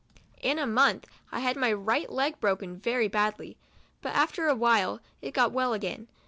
[0.41, 3.55] In a month I had my right leg broken very badly,
[4.01, 6.07] but after a while it got well again.